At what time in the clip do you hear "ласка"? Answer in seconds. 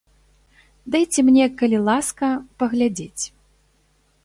1.91-2.27